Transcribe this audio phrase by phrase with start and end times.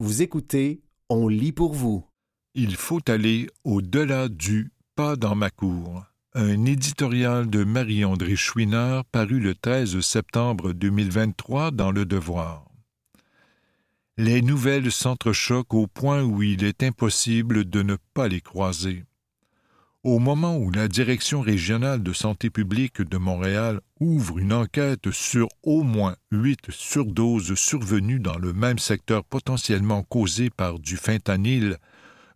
[0.00, 2.06] Vous écoutez On lit pour vous.
[2.54, 6.04] Il faut aller au-delà du pas dans ma cour.
[6.34, 12.70] Un éditorial de Marie-André Chouinard paru le 13 septembre 2023 dans Le Devoir.
[14.16, 19.04] Les nouvelles s'entrechoquent au point où il est impossible de ne pas les croiser.
[20.08, 25.48] Au moment où la Direction régionale de santé publique de Montréal ouvre une enquête sur
[25.62, 31.76] au moins huit surdoses survenues dans le même secteur potentiellement causées par du fentanyl,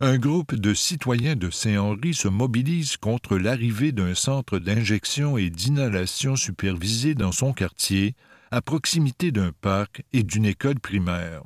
[0.01, 6.37] un groupe de citoyens de Saint-Henri se mobilise contre l'arrivée d'un centre d'injection et d'inhalation
[6.37, 8.15] supervisé dans son quartier,
[8.51, 11.41] à proximité d'un parc et d'une école primaire.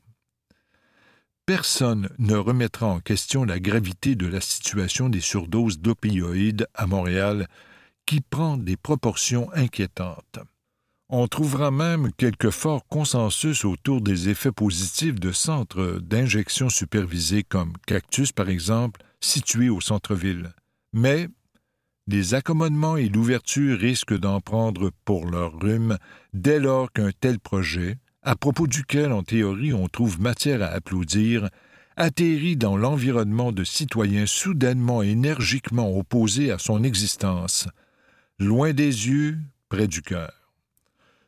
[1.46, 7.46] Personne ne remettra en question la gravité de la situation des surdoses d'opioïdes à Montréal,
[8.04, 10.40] qui prend des proportions inquiétantes.
[11.08, 17.74] On trouvera même quelques forts consensus autour des effets positifs de centres d'injection supervisés comme
[17.86, 20.52] Cactus, par exemple, situés au centre-ville.
[20.92, 21.28] Mais
[22.08, 25.96] les accommodements et l'ouverture risquent d'en prendre pour leur rhume
[26.32, 31.48] dès lors qu'un tel projet, à propos duquel, en théorie, on trouve matière à applaudir,
[31.96, 37.68] atterrit dans l'environnement de citoyens soudainement énergiquement opposés à son existence,
[38.40, 40.32] loin des yeux, près du cœur.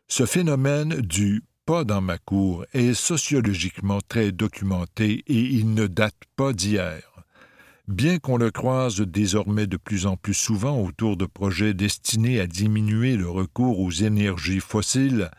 [0.08, 6.18] Ce phénomène du pas dans ma cour est sociologiquement très documenté et il ne date
[6.34, 7.02] pas d'hier.
[7.86, 12.48] Bien qu'on le croise désormais de plus en plus souvent autour de projets destinés à
[12.48, 15.30] diminuer le recours aux énergies fossiles,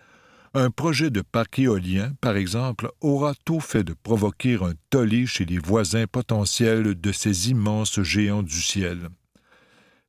[0.53, 5.45] un projet de parc éolien, par exemple, aura tout fait de provoquer un tollé chez
[5.45, 9.09] les voisins potentiels de ces immenses géants du ciel.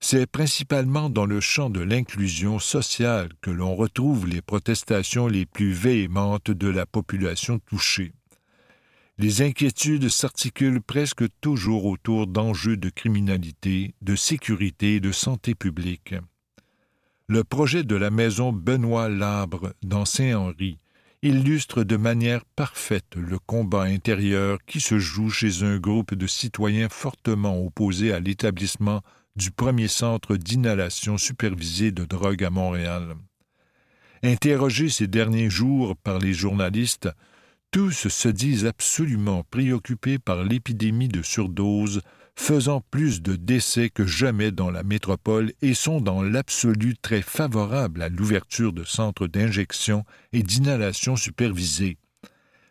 [0.00, 5.72] C'est principalement dans le champ de l'inclusion sociale que l'on retrouve les protestations les plus
[5.72, 8.12] véhémentes de la population touchée.
[9.18, 16.14] Les inquiétudes s'articulent presque toujours autour d'enjeux de criminalité, de sécurité et de santé publique.
[17.30, 20.80] Le projet de la maison Benoît Labre dans Saint-Henri
[21.22, 26.88] illustre de manière parfaite le combat intérieur qui se joue chez un groupe de citoyens
[26.88, 29.02] fortement opposés à l'établissement
[29.36, 33.14] du premier centre d'inhalation supervisée de drogue à Montréal.
[34.24, 37.10] Interrogés ces derniers jours par les journalistes,
[37.70, 42.00] tous se disent absolument préoccupés par l'épidémie de surdose
[42.40, 48.02] faisant plus de décès que jamais dans la métropole et sont dans l'absolu très favorables
[48.02, 51.98] à l'ouverture de centres d'injection et d'inhalation supervisés.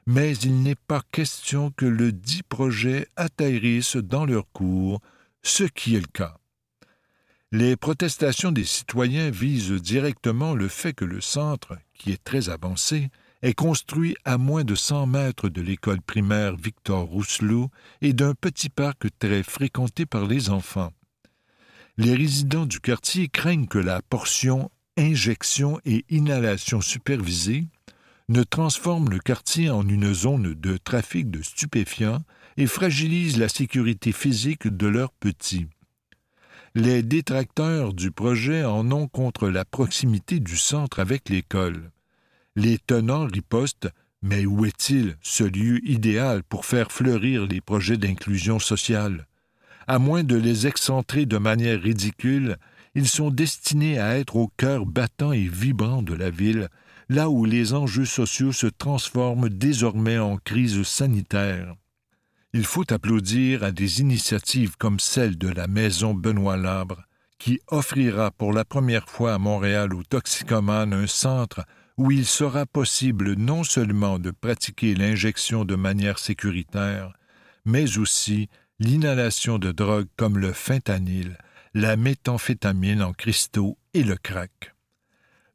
[0.08, 5.02] Mais il n'est pas question que le dit projet atterrisse dans leur cours,
[5.44, 6.38] ce qui est le cas.
[7.52, 13.12] Les protestations des citoyens visent directement le fait que le centre, qui est très avancé,
[13.42, 17.70] est construit à moins de 100 mètres de l'école primaire Victor Rousselot
[18.02, 20.92] et d'un petit parc très fréquenté par les enfants.
[21.98, 27.68] Les résidents du quartier craignent que la portion injection et inhalation supervisée
[28.28, 32.22] ne transforme le quartier en une zone de trafic de stupéfiants
[32.58, 35.68] et fragilise la sécurité physique de leurs petits.
[36.76, 41.92] Les détracteurs du projet en ont contre la proximité du centre avec l'école.
[42.62, 43.88] Les tenants ripostent
[44.22, 49.28] Mais où est-il, ce lieu idéal pour faire fleurir les projets d'inclusion sociale?
[49.88, 52.58] À moins de les excentrer de manière ridicule,
[52.96, 56.68] ils sont destinés à être au cœur battant et vibrant de la ville,
[57.08, 61.76] là où les enjeux sociaux se transforment désormais en crise sanitaire.
[62.52, 67.04] Il faut applaudir à des initiatives comme celle de la Maison Benoît Labre,
[67.38, 71.62] qui offrira pour la première fois à Montréal aux toxicomanes un centre
[72.00, 77.12] où il sera possible non seulement de pratiquer l'injection de manière sécuritaire,
[77.66, 78.48] mais aussi
[78.80, 81.38] l'inhalation de drogues comme le fentanyl,
[81.74, 84.74] la méthamphétamine en cristaux et le crack.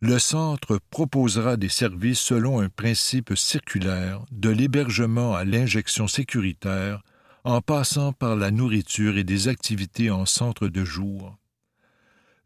[0.01, 7.03] Le centre proposera des services selon un principe circulaire de l'hébergement à l'injection sécuritaire
[7.45, 11.39] en passant par la nourriture et des activités en centre de jour.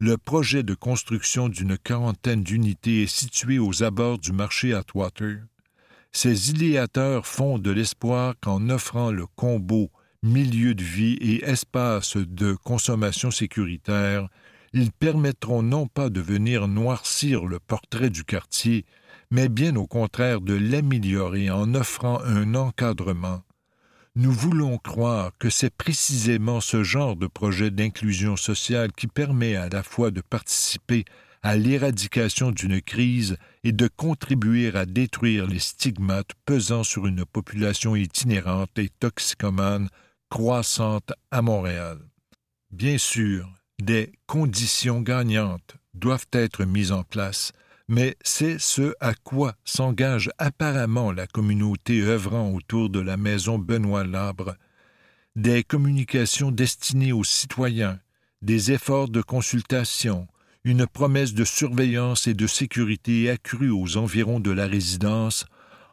[0.01, 5.39] Le projet de construction d'une quarantaine d'unités est situé aux abords du marché Atwater.
[6.13, 9.91] Ces idéateurs font de l'espoir qu'en offrant le combo
[10.23, 14.29] milieu de vie et espace de consommation sécuritaire,
[14.73, 18.85] ils permettront non pas de venir noircir le portrait du quartier,
[19.33, 23.43] mais bien au contraire de l'améliorer en offrant un encadrement,
[24.19, 29.69] nous voulons croire que c'est précisément ce genre de projet d'inclusion sociale qui permet à
[29.69, 31.05] la fois de participer
[31.41, 37.95] à l'éradication d'une crise et de contribuer à détruire les stigmates pesant sur une population
[37.95, 39.89] itinérante et toxicomane
[40.31, 42.01] croissante à Montréal.
[42.73, 43.49] Bien sûr,
[43.81, 47.53] des conditions gagnantes doivent être mises en place,
[47.89, 54.05] mais c'est ce à quoi s'engage apparemment la communauté œuvrant autour de la maison Benoît
[54.05, 54.55] Labre.
[55.37, 57.99] Des communications destinées aux citoyens,
[58.43, 60.29] des efforts de consultation,
[60.65, 65.47] une promesse de surveillance et de sécurité accrue aux environs de la résidence,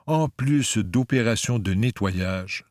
[0.06, 2.66] en plus d'opérations de nettoyage.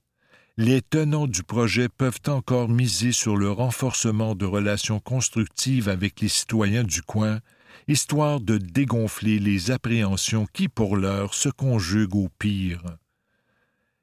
[0.56, 6.28] Les tenants du projet peuvent encore miser sur le renforcement de relations constructives avec les
[6.28, 7.40] citoyens du coin,
[7.88, 12.82] histoire de dégonfler les appréhensions qui, pour l'heure, se conjuguent au pire.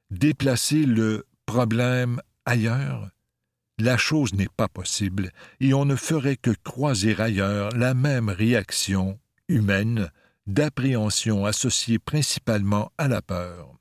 [0.09, 3.09] Déplacer le problème ailleurs?
[3.77, 9.19] La chose n'est pas possible, et on ne ferait que croiser ailleurs la même réaction
[9.47, 10.09] humaine
[10.45, 13.73] d'appréhension associée principalement à la peur.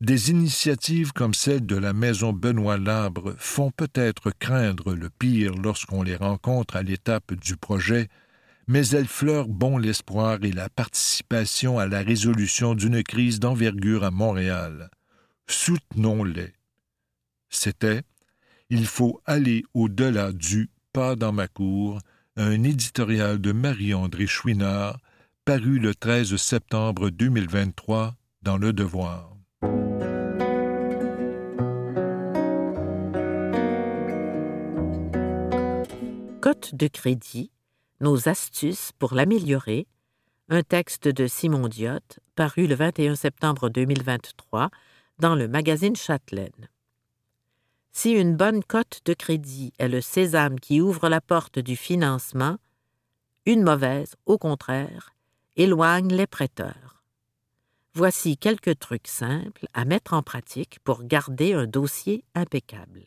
[0.00, 6.02] Des initiatives comme celle de la maison Benoît Labre font peut-être craindre le pire lorsqu'on
[6.02, 8.08] les rencontre à l'étape du projet,
[8.66, 14.10] mais elles fleurent bon l'espoir et la participation à la résolution d'une crise d'envergure à
[14.10, 14.90] Montréal.
[15.46, 16.52] Soutenons-les.
[17.48, 18.02] C'était
[18.74, 21.98] il faut aller au-delà du pas dans ma cour,
[22.36, 24.98] un éditorial de Marie-André Chouinard,
[25.44, 29.36] paru le 13 septembre 2023 dans Le Devoir.
[36.40, 37.50] Cote de crédit,
[38.02, 39.86] nos astuces pour l'améliorer,
[40.48, 42.00] un texte de Simon Diot,
[42.34, 44.70] paru le 21 septembre 2023
[45.18, 46.68] dans le magazine Châtelaine.
[47.92, 52.56] Si une bonne cote de crédit est le sésame qui ouvre la porte du financement,
[53.46, 55.14] une mauvaise, au contraire,
[55.56, 57.04] éloigne les prêteurs.
[57.94, 63.04] Voici quelques trucs simples à mettre en pratique pour garder un dossier impeccable.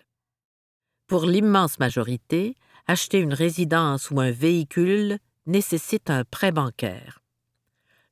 [1.07, 2.55] Pour l'immense majorité,
[2.87, 7.21] acheter une résidence ou un véhicule nécessite un prêt bancaire.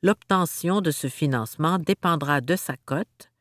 [0.01, 3.31] L'obtention de ce financement dépendra de sa cote,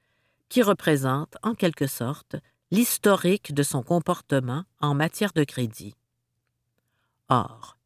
[0.49, 2.37] qui représente, en quelque sorte,
[2.71, 5.95] l'historique de son comportement en matière de crédit.
[7.29, 7.79] Or,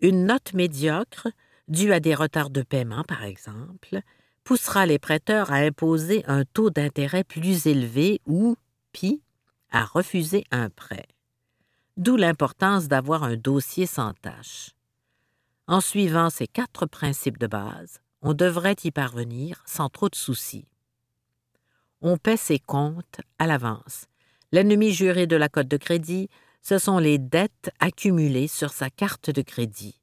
[0.00, 1.28] une note médiocre,
[1.68, 4.00] due à des retards de paiement par exemple,
[4.42, 8.56] poussera les prêteurs à imposer un taux d'intérêt plus élevé ou,
[8.92, 9.20] pis,
[9.70, 11.06] à refuser un prêt.
[11.98, 14.70] D'où l'importance d'avoir un dossier sans tâche.
[15.66, 20.68] En suivant ces quatre principes de base, on devrait y parvenir sans trop de soucis.
[22.00, 24.06] On paie ses comptes à l'avance
[24.52, 26.30] L'ennemi juré de la cote de crédit,
[26.62, 30.00] ce sont les dettes accumulées sur sa carte de crédit.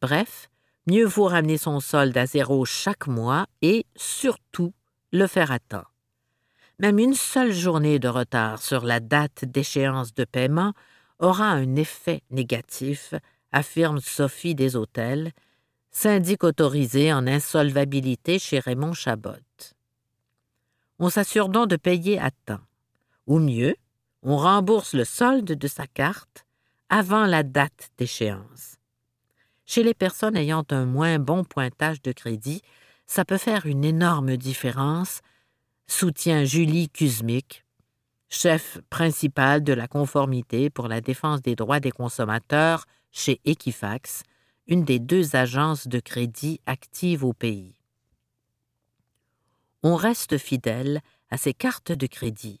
[0.00, 0.50] Bref,
[0.86, 4.74] mieux vaut ramener son solde à zéro chaque mois et, surtout,
[5.12, 5.86] le faire à temps.
[6.80, 10.72] Même une seule journée de retard sur la date d'échéance de paiement
[11.20, 13.14] aura un effet négatif,
[13.52, 15.32] affirme Sophie des Hôtels,
[15.92, 19.30] syndic autorisé en insolvabilité chez Raymond Chabot.
[20.98, 22.60] On s'assure donc de payer à temps.
[23.26, 23.76] Ou mieux,
[24.22, 26.44] on rembourse le solde de sa carte
[26.88, 28.78] avant la date d'échéance.
[29.66, 32.62] Chez les personnes ayant un moins bon pointage de crédit,
[33.06, 35.20] ça peut faire une énorme différence,
[35.86, 37.64] soutient Julie Kuzmik,
[38.28, 44.22] chef principal de la conformité pour la défense des droits des consommateurs chez Equifax,
[44.66, 47.76] une des deux agences de crédit actives au pays.
[49.82, 52.60] On reste fidèle à ces cartes de crédit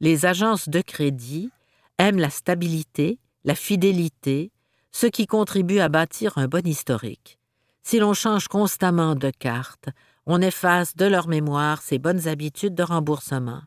[0.00, 1.50] les agences de crédit
[1.98, 4.50] aiment la stabilité, la fidélité,
[4.92, 7.38] ce qui contribue à bâtir un bon historique.
[7.82, 9.88] Si l'on change constamment de carte,
[10.32, 13.62] on efface de leur mémoire ces bonnes habitudes de remboursement.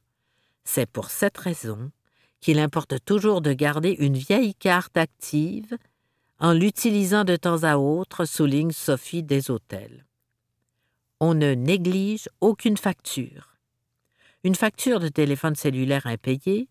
[0.63, 1.91] C'est pour cette raison
[2.39, 5.77] qu'il importe toujours de garder une vieille carte active
[6.39, 10.05] en l'utilisant de temps à autre, souligne Sophie des Hôtels.
[11.19, 13.57] On ne néglige aucune facture.
[14.45, 16.69] Une facture de téléphone cellulaire impayée,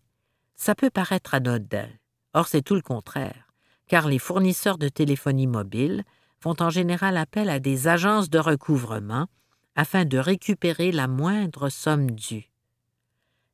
[0.55, 1.89] ça peut paraître anodin.
[2.33, 3.53] Or, c'est tout le contraire,
[3.87, 6.03] car les fournisseurs de téléphonie mobile
[6.39, 9.27] font en général appel à des agences de recouvrement
[9.75, 12.49] afin de récupérer la moindre somme due.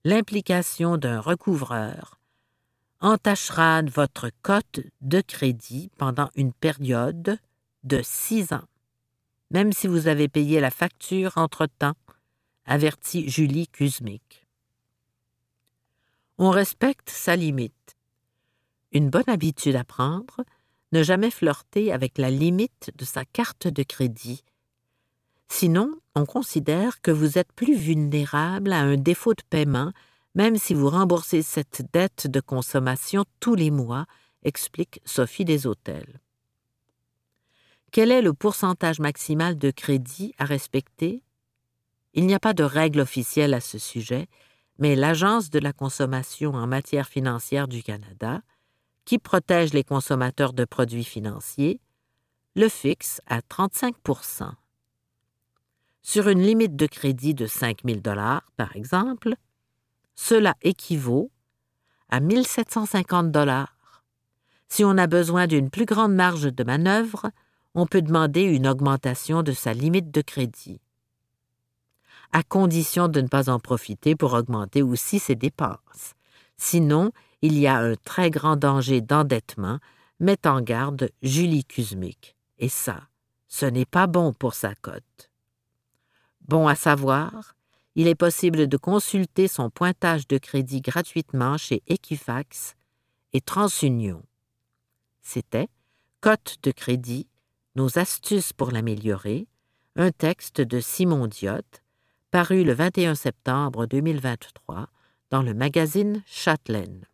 [0.03, 2.19] L'implication d'un recouvreur
[3.01, 7.37] entachera votre cote de crédit pendant une période
[7.83, 8.67] de six ans,
[9.51, 11.95] même si vous avez payé la facture entre-temps
[12.65, 14.45] avertit Julie Kuzmik.
[16.37, 17.97] On respecte sa limite.
[18.91, 20.43] Une bonne habitude à prendre,
[20.91, 24.43] ne jamais flirter avec la limite de sa carte de crédit.
[25.49, 29.91] Sinon, on considère que vous êtes plus vulnérable à un défaut de paiement
[30.35, 34.05] même si vous remboursez cette dette de consommation tous les mois,
[34.43, 36.21] explique Sophie des Hôtels.
[37.91, 41.23] Quel est le pourcentage maximal de crédit à respecter?
[42.13, 44.27] Il n'y a pas de règle officielle à ce sujet,
[44.77, 48.41] mais l'Agence de la consommation en matière financière du Canada,
[49.05, 51.81] qui protège les consommateurs de produits financiers,
[52.55, 53.95] le fixe à 35
[56.01, 57.99] Sur une limite de crédit de 5 000
[58.55, 59.35] par exemple,
[60.15, 61.31] cela équivaut
[62.09, 64.03] à 1750 dollars.
[64.67, 67.31] Si on a besoin d'une plus grande marge de manœuvre,
[67.75, 70.81] on peut demander une augmentation de sa limite de crédit,
[72.31, 76.15] à condition de ne pas en profiter pour augmenter aussi ses dépenses.
[76.57, 79.79] Sinon, il y a un très grand danger d'endettement,
[80.19, 82.35] met en garde Julie Kuzmic.
[82.57, 83.07] Et ça,
[83.47, 85.28] ce n'est pas bon pour sa cote.
[86.49, 87.55] Bon à savoir,
[87.93, 92.73] il est possible de consulter son pointage de crédit gratuitement chez Equifax
[93.33, 94.23] et TransUnion.
[95.21, 95.67] C'était
[96.21, 97.27] Cote de crédit,
[97.75, 99.45] nos astuces pour l'améliorer,
[99.95, 101.61] un texte de Simon Diot,
[102.31, 104.87] paru le 21 septembre 2023
[105.29, 107.05] dans le magazine Châtelaine.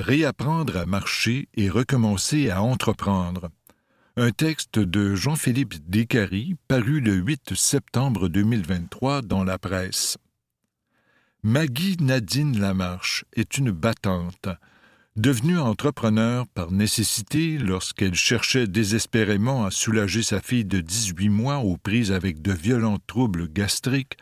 [0.00, 3.50] Réapprendre à marcher et recommencer à entreprendre
[4.18, 10.16] un texte de Jean-Philippe Descaries paru le 8 septembre 2023 dans la presse.
[11.42, 14.48] Maggie Nadine Lamarche est une battante,
[15.16, 21.76] devenue entrepreneur par nécessité lorsqu'elle cherchait désespérément à soulager sa fille de 18 mois aux
[21.76, 24.16] prises avec de violents troubles gastriques.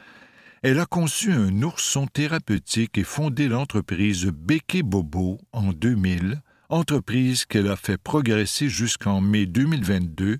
[0.63, 6.43] Elle a conçu un ourson thérapeutique et fondé l'entreprise Béquet Bobo en 2000
[6.75, 10.39] entreprise qu'elle a fait progresser jusqu'en mai 2022,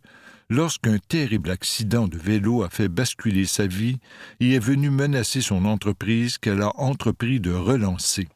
[0.51, 3.99] lorsqu'un terrible accident de vélo a fait basculer sa vie
[4.41, 8.27] et est venu menacer son entreprise qu'elle a entrepris de relancer.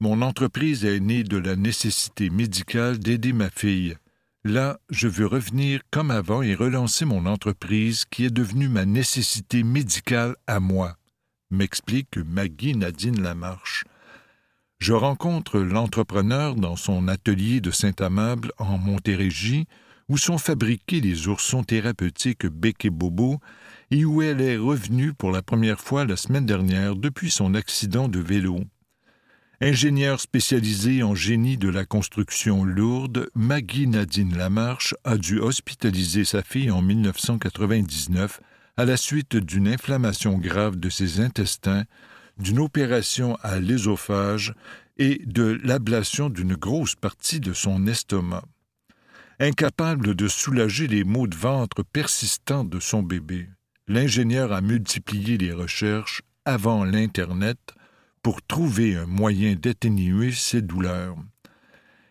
[0.00, 3.96] Mon entreprise est née de la nécessité médicale d'aider ma fille.
[4.44, 9.62] Là, je veux revenir comme avant et relancer mon entreprise qui est devenue ma nécessité
[9.62, 10.98] médicale à moi,
[11.50, 13.84] m'explique Maggie Nadine Lamarche,
[14.78, 19.66] je rencontre l'entrepreneur dans son atelier de Saint-Amable en Montérégie,
[20.08, 23.40] où sont fabriqués les oursons thérapeutiques Bec et Bobo,
[23.90, 28.08] et où elle est revenue pour la première fois la semaine dernière depuis son accident
[28.08, 28.60] de vélo.
[29.60, 36.42] Ingénieure spécialisée en génie de la construction lourde, Maggie Nadine Lamarche a dû hospitaliser sa
[36.42, 38.40] fille en 1999
[38.76, 41.84] à la suite d'une inflammation grave de ses intestins
[42.38, 44.54] d'une opération à l'ésophage
[44.96, 48.44] et de l'ablation d'une grosse partie de son estomac.
[49.40, 53.48] Incapable de soulager les maux de ventre persistants de son bébé,
[53.86, 57.58] l'ingénieur a multiplié les recherches avant l'Internet
[58.22, 61.16] pour trouver un moyen d'atténuer ses douleurs.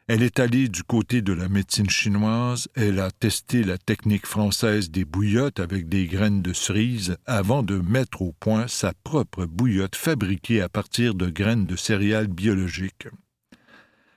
[0.07, 4.89] Elle est allée du côté de la médecine chinoise, elle a testé la technique française
[4.89, 9.97] des bouillottes avec des graines de cerise avant de mettre au point sa propre bouillotte
[9.97, 13.09] fabriquée à partir de graines de céréales biologiques.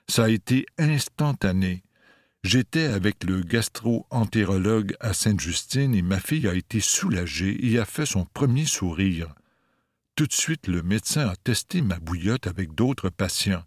[0.07, 1.83] Ça a été instantané.
[2.45, 8.05] J'étais avec le gastro-entérologue à Sainte-Justine et ma fille a été soulagée et a fait
[8.05, 9.35] son premier sourire.
[10.15, 13.63] Tout de suite, le médecin a testé ma bouillotte avec d'autres patients.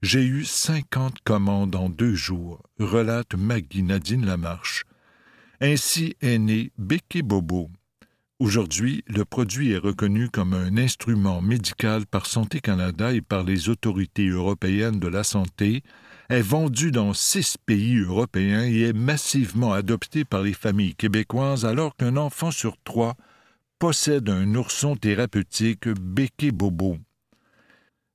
[0.00, 4.84] J'ai eu cinquante commandes en deux jours, relate Maggie Nadine Lamarche.
[5.60, 7.68] Ainsi est né Béquet Bobo.
[8.38, 13.68] Aujourd'hui, le produit est reconnu comme un instrument médical par Santé Canada et par les
[13.70, 15.82] autorités européennes de la santé,
[16.28, 21.96] est vendu dans six pays européens et est massivement adopté par les familles québécoises alors
[21.96, 23.16] qu'un enfant sur trois
[23.80, 26.98] possède un ourson thérapeutique Béquet Bobo.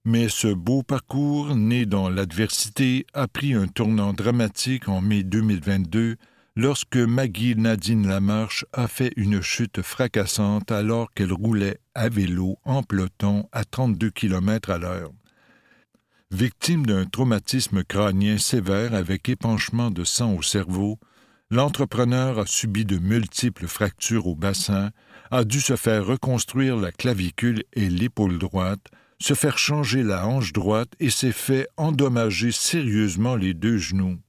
[0.05, 6.17] Mais ce beau parcours, né dans l'adversité, a pris un tournant dramatique en mai 2022
[6.57, 12.83] lorsque Maggie Nadine Lamarche a fait une chute fracassante alors qu'elle roulait à vélo en
[12.83, 15.12] peloton à 32 km à l'heure.
[16.31, 21.00] Victime d'un traumatisme crânien sévère avec épanchement de sang au cerveau,
[21.50, 24.91] l'entrepreneur a subi de multiples fractures au bassin,
[25.31, 28.88] a dû se faire reconstruire la clavicule et l'épaule droite,
[29.20, 34.20] se faire changer la hanche droite et s'est fait endommager sérieusement les deux genoux.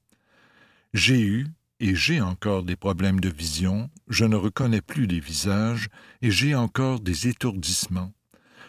[0.92, 1.46] J'ai eu,
[1.80, 5.88] et j'ai encore des problèmes de vision, je ne reconnais plus les visages,
[6.22, 8.12] et j'ai encore des étourdissements.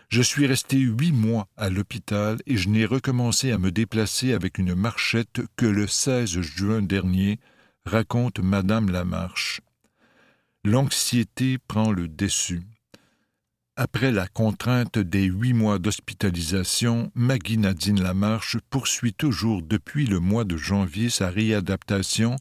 [0.09, 4.57] Je suis resté huit mois à l'hôpital et je n'ai recommencé à me déplacer avec
[4.57, 7.39] une marchette que le 16 juin dernier,
[7.85, 9.61] raconte Madame Lamarche.
[10.63, 12.61] L'anxiété prend le dessus.
[13.77, 20.45] Après la contrainte des huit mois d'hospitalisation, Maggie Nadine Lamarche poursuit toujours depuis le mois
[20.45, 22.37] de janvier sa réadaptation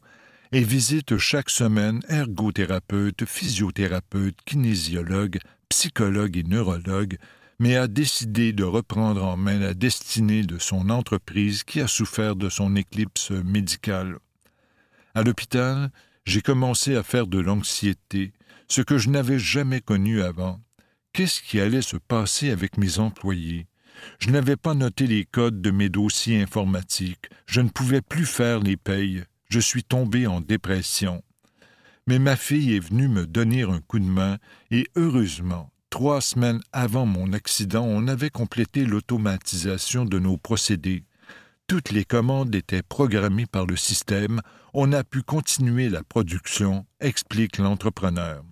[0.53, 7.17] et visite chaque semaine ergothérapeute, physiothérapeute, kinésiologue, psychologue et neurologue,
[7.59, 12.37] mais a décidé de reprendre en main la destinée de son entreprise qui a souffert
[12.37, 14.19] de son éclipse médicale.
[15.13, 15.91] À l'hôpital,
[16.23, 18.31] j'ai commencé à faire de l'anxiété,
[18.69, 20.61] ce que je n'avais jamais connu avant.
[21.15, 23.67] Qu'est-ce qui allait se passer avec mes employés?
[24.19, 28.59] Je n'avais pas noté les codes de mes dossiers informatiques, je ne pouvais plus faire
[28.59, 31.23] les payes, je suis tombé en dépression.
[32.05, 34.39] Mais ma fille est venue me donner un coup de main,
[34.71, 41.05] et heureusement, trois semaines avant mon accident, on avait complété l'automatisation de nos procédés.
[41.67, 44.41] Toutes les commandes étaient programmées par le système,
[44.73, 48.43] on a pu continuer la production, explique l'entrepreneur.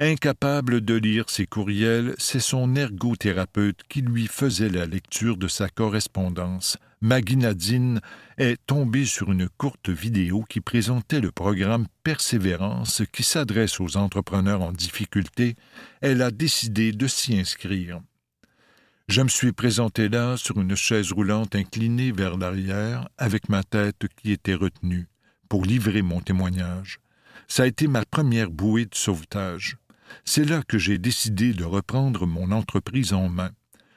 [0.00, 5.68] Incapable de lire ses courriels, c'est son ergothérapeute qui lui faisait la lecture de sa
[5.68, 6.76] correspondance.
[7.00, 8.00] Maggie Nadine
[8.36, 14.62] est tombée sur une courte vidéo qui présentait le programme Persévérance qui s'adresse aux entrepreneurs
[14.62, 15.54] en difficulté.
[16.00, 18.00] Elle a décidé de s'y inscrire.
[19.06, 24.08] Je me suis présenté là sur une chaise roulante inclinée vers l'arrière, avec ma tête
[24.16, 25.06] qui était retenue,
[25.48, 26.98] pour livrer mon témoignage.
[27.46, 29.76] Ça a été ma première bouée de sauvetage.
[30.24, 33.50] C'est là que j'ai décidé de reprendre mon entreprise en main.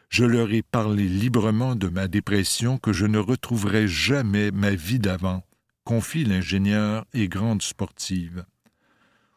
[0.09, 4.99] Je leur ai parlé librement de ma dépression que je ne retrouverai jamais ma vie
[4.99, 5.43] d'avant,
[5.83, 8.45] confie l'ingénieur et grande sportive.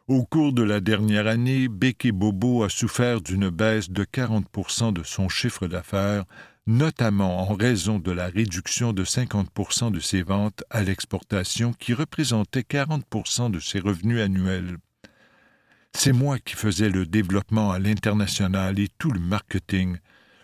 [0.07, 5.05] Au cours de la dernière année, Becky Bobo a souffert d'une baisse de 40% de
[5.05, 6.25] son chiffre d'affaires,
[6.67, 12.63] notamment en raison de la réduction de 50% de ses ventes à l'exportation qui représentait
[12.69, 14.79] 40% de ses revenus annuels.
[15.93, 19.99] C'est moi qui faisais le développement à l'international et tout le marketing.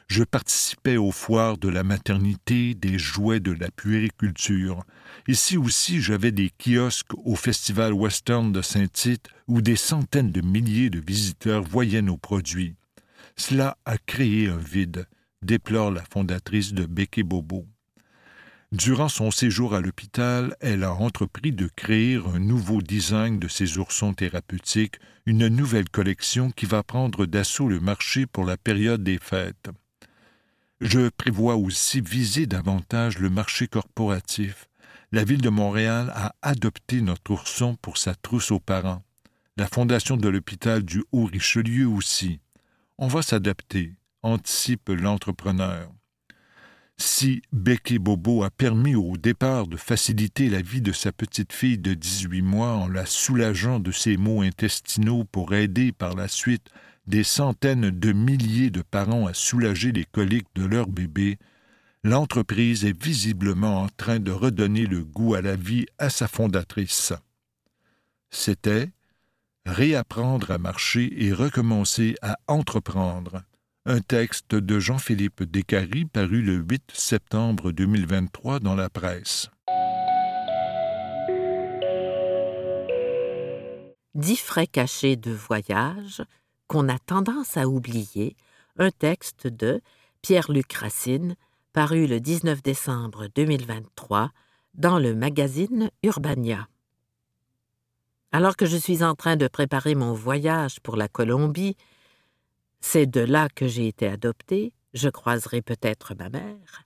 [0.08, 4.84] Je participais aux foires de la maternité, des jouets de la puériculture.
[5.26, 10.90] Ici aussi, j'avais des kiosques au Festival Western de Saint-Tite où des centaines de milliers
[10.90, 12.76] de visiteurs voyaient nos produits.
[13.36, 15.06] Cela a créé un vide,
[15.42, 17.66] déplore la fondatrice de Bec Bobo.
[18.72, 23.78] Durant son séjour à l'hôpital, elle a entrepris de créer un nouveau design de ses
[23.78, 29.18] oursons thérapeutiques, une nouvelle collection qui va prendre d'assaut le marché pour la période des
[29.18, 29.70] fêtes.
[30.80, 34.68] Je prévois aussi viser davantage le marché corporatif.
[35.12, 39.04] La ville de Montréal a adopté notre ourson pour sa trousse aux parents.
[39.56, 42.40] La fondation de l'hôpital du Haut-Richelieu aussi.
[42.98, 45.88] On va s'adapter, anticipe l'entrepreneur.
[46.98, 51.76] Si Becky Bobo a permis au départ de faciliter la vie de sa petite fille
[51.78, 56.70] de 18 mois en la soulageant de ses maux intestinaux pour aider par la suite
[57.06, 61.38] des centaines de milliers de parents à soulager les coliques de leur bébé,
[62.02, 67.12] l'entreprise est visiblement en train de redonner le goût à la vie à sa fondatrice.
[68.30, 68.90] C'était
[69.66, 73.42] réapprendre à marcher et recommencer à entreprendre
[73.88, 79.48] un texte de Jean-Philippe Descaries paru le 8 septembre 2023 dans la presse.
[84.16, 86.24] Dix frais cachés de voyage
[86.66, 88.34] qu'on a tendance à oublier,
[88.76, 89.80] un texte de
[90.20, 91.36] Pierre-Luc Racine
[91.72, 94.32] paru le 19 décembre 2023
[94.74, 96.66] dans le magazine Urbania.
[98.32, 101.76] Alors que je suis en train de préparer mon voyage pour la Colombie,
[102.80, 106.84] c'est de là que j'ai été adoptée, je croiserai peut-être ma mère.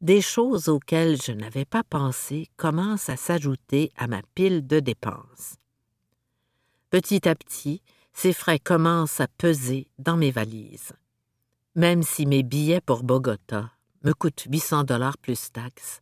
[0.00, 5.56] Des choses auxquelles je n'avais pas pensé commencent à s'ajouter à ma pile de dépenses.
[6.90, 7.82] Petit à petit,
[8.12, 10.92] ces frais commencent à peser dans mes valises.
[11.74, 13.70] Même si mes billets pour Bogota
[14.04, 16.00] me coûtent 800 dollars plus taxes,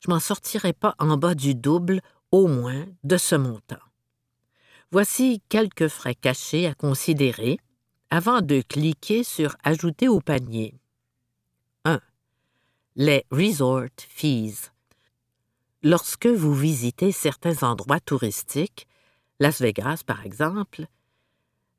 [0.00, 3.76] je m'en sortirai pas en bas du double, au moins, de ce montant.
[4.92, 7.58] Voici quelques frais cachés à considérer
[8.10, 10.80] avant de cliquer sur Ajouter au panier.
[11.84, 12.00] 1.
[12.96, 14.70] Les resort fees.
[15.82, 18.86] Lorsque vous visitez certains endroits touristiques,
[19.40, 20.86] Las Vegas par exemple,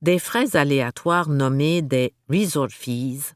[0.02, 3.34] des frais aléatoires nommés des resort fees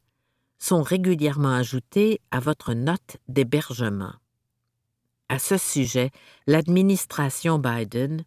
[0.59, 4.13] sont régulièrement ajoutés à votre note d'hébergement.
[5.29, 6.11] À ce sujet,
[6.47, 8.23] l'administration Biden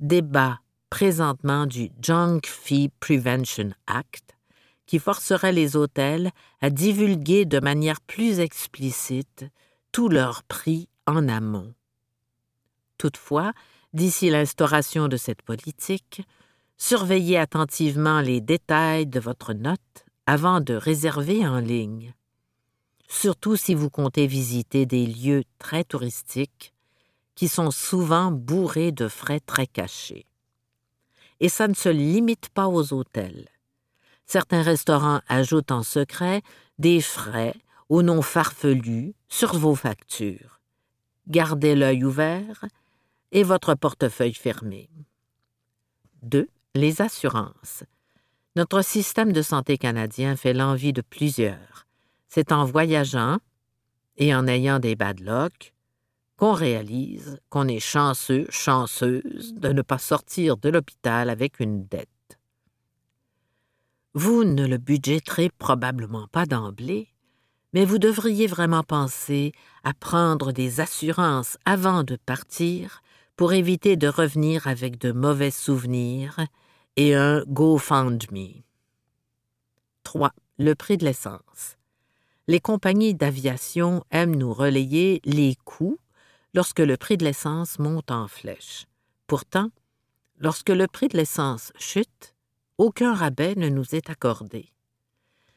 [0.00, 0.60] débat
[0.92, 4.36] présentement du Junk Fee Prevention Act,
[4.84, 9.46] qui forcerait les hôtels à divulguer de manière plus explicite
[9.90, 11.72] tous leurs prix en amont.
[12.98, 13.54] Toutefois,
[13.94, 16.20] d'ici l'instauration de cette politique,
[16.76, 22.12] surveillez attentivement les détails de votre note avant de réserver en ligne.
[23.08, 26.74] Surtout si vous comptez visiter des lieux très touristiques
[27.34, 30.26] qui sont souvent bourrés de frais très cachés.
[31.42, 33.48] Et ça ne se limite pas aux hôtels.
[34.24, 36.40] Certains restaurants ajoutent en secret
[36.78, 37.56] des frais
[37.88, 40.60] au nom farfelu sur vos factures.
[41.26, 42.64] Gardez l'œil ouvert
[43.32, 44.88] et votre portefeuille fermé.
[46.22, 46.48] 2.
[46.76, 47.82] Les assurances.
[48.54, 51.86] Notre système de santé canadien fait l'envie de plusieurs.
[52.28, 53.38] C'est en voyageant
[54.16, 55.20] et en ayant des bad
[56.42, 62.08] qu'on réalise qu'on est chanceux, chanceuse de ne pas sortir de l'hôpital avec une dette.
[64.14, 67.14] Vous ne le budgéterez probablement pas d'emblée,
[67.72, 69.52] mais vous devriez vraiment penser
[69.84, 73.02] à prendre des assurances avant de partir
[73.36, 76.40] pour éviter de revenir avec de mauvais souvenirs
[76.96, 78.64] et un GoFundMe.
[80.02, 80.32] 3.
[80.58, 81.76] Le prix de l'essence.
[82.48, 86.00] Les compagnies d'aviation aiment nous relayer les coûts
[86.54, 88.86] lorsque le prix de l'essence monte en flèche.
[89.26, 89.70] Pourtant,
[90.38, 92.34] lorsque le prix de l'essence chute,
[92.78, 94.72] aucun rabais ne nous est accordé.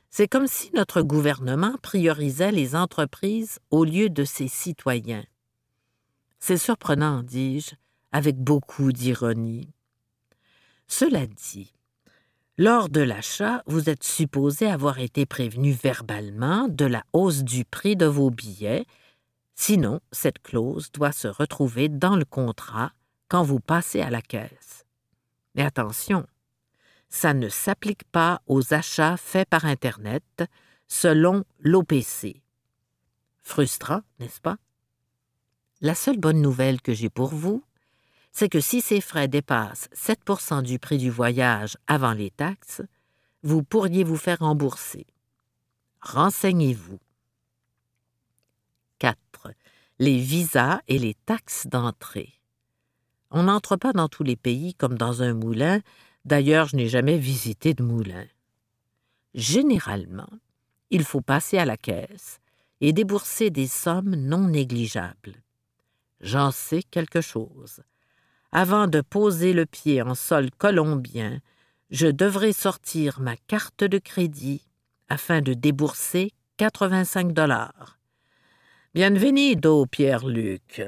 [0.10, 5.26] C'est comme si notre gouvernement priorisait les entreprises au lieu de ses citoyens.
[6.40, 7.76] C'est surprenant, dis-je,
[8.12, 9.74] avec beaucoup d'ironie.
[10.88, 11.74] Cela dit,
[12.58, 17.98] lors de l'achat, vous êtes supposé avoir été prévenu verbalement de la hausse du prix
[17.98, 18.86] de vos billets
[19.56, 22.92] Sinon, cette clause doit se retrouver dans le contrat
[23.30, 24.86] quand vous passez à la caisse.
[25.56, 26.28] Mais attention,
[27.08, 30.44] ça ne s'applique pas aux achats faits par Internet
[30.88, 32.42] selon l'OPC.
[33.42, 34.58] Frustrant, n'est-ce pas?
[35.82, 37.64] La seule bonne nouvelle que j'ai pour vous,
[38.32, 42.82] c'est que si ces frais dépassent 7% du prix du voyage avant les taxes,
[43.44, 45.06] vous pourriez vous faire rembourser.
[46.02, 47.00] Renseignez-vous.
[50.00, 50.06] 4.
[50.06, 52.34] Les visas et les taxes d'entrée.
[53.32, 55.82] On n'entre pas dans tous les pays comme dans un moulin,
[56.26, 58.26] d'ailleurs je n'ai jamais visité de moulin.
[59.34, 60.30] Généralement,
[60.90, 62.40] il faut passer à la caisse
[62.82, 65.36] et débourser des sommes non négligeables.
[66.22, 67.82] J'en sais quelque chose.
[68.52, 71.40] Avant de poser le pied en sol colombien,
[71.90, 74.68] je devrais sortir ma carte de crédit
[75.10, 77.95] afin de débourser 85 dollars.
[78.96, 80.82] Bienvenido, Pierre-Luc.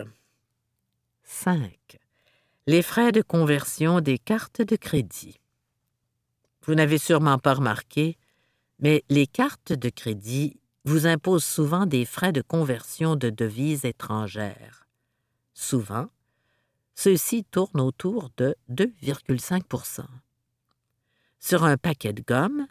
[1.23, 1.99] 5.
[2.65, 5.41] Les frais de conversion des cartes de crédit.
[6.61, 8.17] Vous n'avez sûrement pas remarqué,
[8.79, 14.87] mais les cartes de crédit vous imposent souvent des frais de conversion de devises étrangères.
[15.53, 16.07] Souvent,
[16.95, 20.05] ceux-ci tournent autour de 2,5%
[21.41, 22.67] Sur un paquet de gomme,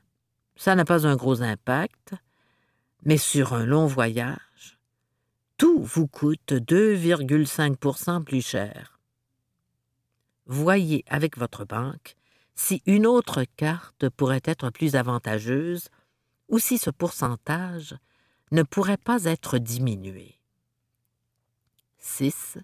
[0.56, 2.14] ça n'a pas un gros impact,
[3.04, 4.45] mais sur un long voyage,
[5.56, 9.00] tout vous coûte 2,5% plus cher.
[10.46, 12.16] Voyez avec votre banque
[12.54, 15.88] si une autre carte pourrait être plus avantageuse
[16.48, 17.96] ou si ce pourcentage
[18.52, 20.38] ne pourrait pas être diminué.
[21.98, 22.58] 6.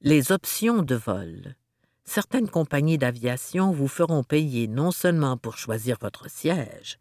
[0.00, 1.56] Les options de vol.
[2.04, 6.98] Certaines compagnies d'aviation vous feront payer non seulement pour choisir votre siège,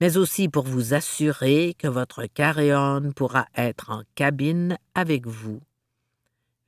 [0.00, 5.60] mais aussi pour vous assurer que votre carry-on pourra être en cabine avec vous.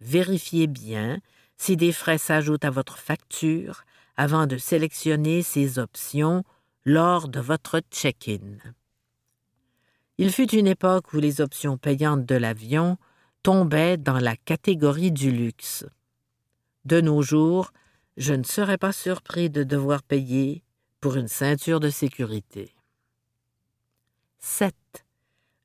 [0.01, 1.21] Vérifiez bien
[1.57, 3.85] si des frais s'ajoutent à votre facture
[4.17, 6.45] avant de sélectionner ces options
[6.85, 8.59] lors de votre check-in.
[10.19, 12.99] Il fut une époque où les options payantes de l'avion
[13.43, 15.87] tombaient dans la catégorie du luxe.
[16.85, 17.73] De nos jours,
[18.17, 20.63] je ne serais pas surpris de devoir payer
[21.01, 22.75] pour une ceinture de sécurité.
[24.45, 24.75] 7.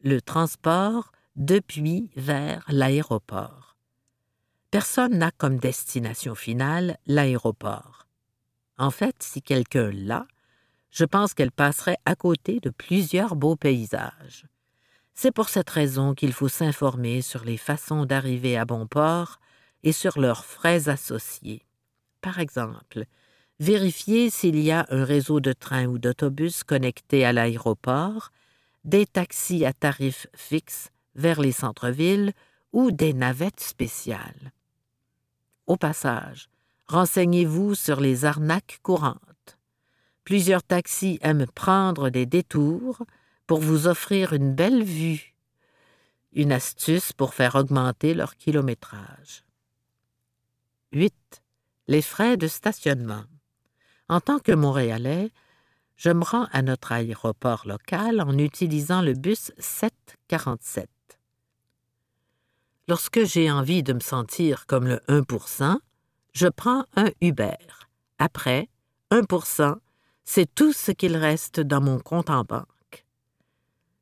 [0.02, 3.76] Le transport depuis vers l'aéroport.
[4.70, 8.08] Personne n'a comme destination finale l'aéroport.
[8.78, 10.28] En fait, si quelqu'un l'a,
[10.92, 14.46] je pense qu'elle passerait à côté de plusieurs beaux paysages.
[15.16, 19.40] C'est pour cette raison qu'il faut s'informer sur les façons d'arriver à bon port
[19.82, 21.66] et sur leurs frais associés.
[22.22, 23.06] Par exemple,
[23.60, 28.32] vérifier s'il y a un réseau de trains ou d'autobus connecté à l'aéroport
[28.84, 32.34] des taxis à tarifs fixes vers les centres-villes
[32.74, 34.52] ou des navettes spéciales.
[35.66, 36.50] Au passage,
[36.88, 39.58] renseignez-vous sur les arnaques courantes.
[40.24, 43.04] Plusieurs taxis aiment prendre des détours
[43.48, 45.34] pour vous offrir une belle vue,
[46.34, 49.44] une astuce pour faire augmenter leur kilométrage.
[50.94, 51.14] 8.
[51.88, 53.24] Les frais de stationnement.
[54.10, 55.32] En tant que Montréalais,
[55.98, 60.90] je me rends à notre aéroport local en utilisant le bus 747.
[62.88, 65.78] Lorsque j'ai envie de me sentir comme le 1%
[66.34, 67.58] je prends un Uber.
[68.20, 68.70] Après,
[69.12, 69.76] 1%
[70.24, 73.06] c'est tout ce qu'il reste dans mon compte en banque.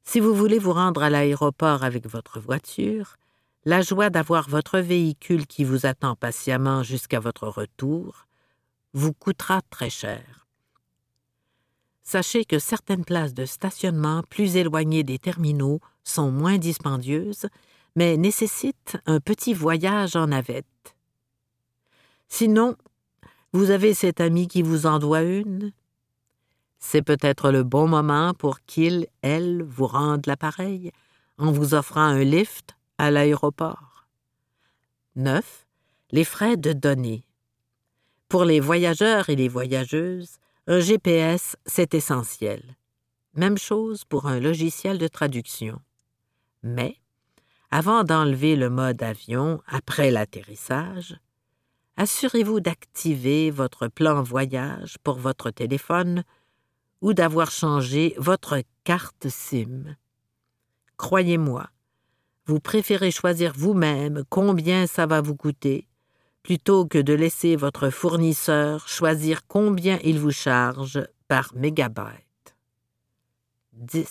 [0.03, 3.15] Si vous voulez vous rendre à l'aéroport avec votre voiture,
[3.63, 8.25] la joie d'avoir votre véhicule qui vous attend patiemment jusqu'à votre retour
[8.93, 10.44] vous coûtera très cher.
[12.05, 17.47] Sachez que certaines places de stationnement plus éloignées des terminaux sont moins dispendieuses,
[17.95, 20.95] mais nécessitent un petit voyage en navette.
[22.27, 22.75] Sinon,
[23.53, 25.73] vous avez cet ami qui vous en doit une,
[26.77, 30.91] c'est peut-être le bon moment pour qu'il, elle, vous rende l'appareil
[31.39, 34.05] en vous offrant un lift à l'aéroport.
[35.15, 35.65] 9.
[36.11, 37.23] Les frais de données.
[38.29, 40.37] Pour les voyageurs et les voyageuses,
[40.67, 42.75] un GPS, c'est essentiel.
[43.35, 45.79] Même chose pour un logiciel de traduction.
[46.63, 46.97] Mais,
[47.69, 51.19] avant d'enlever le mode avion après l'atterrissage,
[51.97, 56.23] assurez-vous d'activer votre plan voyage pour votre téléphone
[57.01, 59.95] ou d'avoir changé votre carte SIM.
[60.97, 61.69] Croyez-moi,
[62.47, 65.87] vous préférez choisir vous-même combien ça va vous coûter
[66.45, 72.55] plutôt que de laisser votre fournisseur choisir combien il vous charge par mégabyte.
[73.73, 74.07] 10.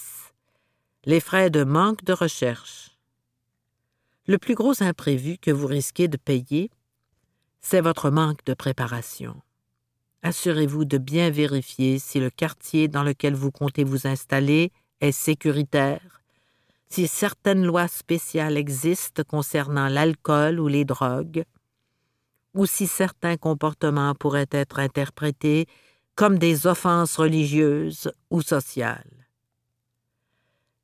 [1.05, 2.99] Les frais de manque de recherche.
[4.27, 6.71] Le plus gros imprévu que vous risquez de payer,
[7.61, 9.41] c'est votre manque de préparation
[10.25, 16.23] assurez-vous de bien vérifier si le quartier dans lequel vous comptez vous installer est sécuritaire,
[16.89, 21.45] si certaines lois spéciales existent concernant l'alcool ou les drogues,
[22.55, 25.67] ou si certains comportements pourraient être interprétés
[26.15, 29.27] comme des offenses religieuses ou sociales.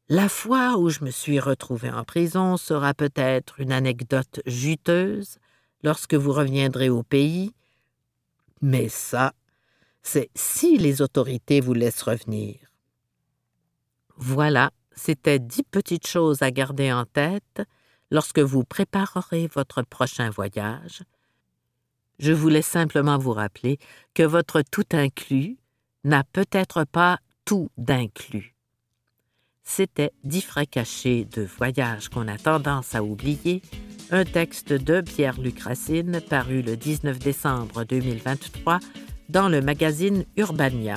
[0.08, 5.38] La fois où je me suis retrouvé en prison sera peut-être une anecdote juteuse
[5.84, 7.54] lorsque vous reviendrez au pays,
[8.60, 9.32] mais ça,
[10.02, 12.56] c'est si les autorités vous laissent revenir.
[14.16, 17.62] Voilà, c'était dix petites choses à garder en tête
[18.10, 21.04] lorsque vous préparerez votre prochain voyage.
[22.20, 23.78] Je voulais simplement vous rappeler
[24.12, 25.56] que votre tout inclus
[26.04, 28.54] n'a peut-être pas tout d'inclus.
[29.62, 33.62] C'était dix frais cachés de voyage qu'on a tendance à oublier
[34.10, 38.80] un texte de Pierre-Luc Racine paru le 19 décembre 2023
[39.30, 40.96] dans le magazine Urbania.